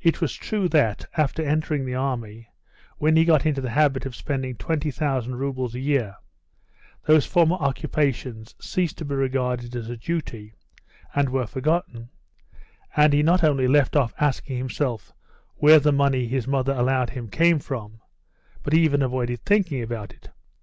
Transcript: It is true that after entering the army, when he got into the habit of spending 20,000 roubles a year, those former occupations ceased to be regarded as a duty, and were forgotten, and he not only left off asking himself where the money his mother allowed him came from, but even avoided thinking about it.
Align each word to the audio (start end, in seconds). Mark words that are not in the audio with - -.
It 0.00 0.22
is 0.22 0.32
true 0.32 0.70
that 0.70 1.04
after 1.18 1.42
entering 1.44 1.84
the 1.84 1.94
army, 1.94 2.48
when 2.96 3.14
he 3.14 3.26
got 3.26 3.44
into 3.44 3.60
the 3.60 3.68
habit 3.68 4.06
of 4.06 4.16
spending 4.16 4.56
20,000 4.56 5.34
roubles 5.36 5.74
a 5.74 5.78
year, 5.80 6.16
those 7.04 7.26
former 7.26 7.56
occupations 7.56 8.54
ceased 8.58 8.96
to 8.96 9.04
be 9.04 9.14
regarded 9.14 9.76
as 9.76 9.90
a 9.90 9.98
duty, 9.98 10.54
and 11.14 11.28
were 11.28 11.46
forgotten, 11.46 12.08
and 12.96 13.12
he 13.12 13.22
not 13.22 13.44
only 13.44 13.68
left 13.68 13.96
off 13.96 14.14
asking 14.18 14.56
himself 14.56 15.12
where 15.56 15.78
the 15.78 15.92
money 15.92 16.26
his 16.26 16.48
mother 16.48 16.72
allowed 16.72 17.10
him 17.10 17.28
came 17.28 17.58
from, 17.58 18.00
but 18.62 18.72
even 18.72 19.02
avoided 19.02 19.40
thinking 19.44 19.82
about 19.82 20.14
it. 20.14 20.30